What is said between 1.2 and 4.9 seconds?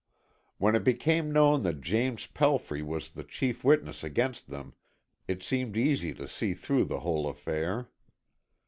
known that James Pelfrey was the chief witness against them,